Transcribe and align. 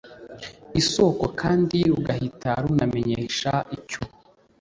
isoko 0.81 1.23
kandi 1.41 1.75
rugahita 1.89 2.49
runamenyesha 2.63 3.51
icyo 3.77 4.01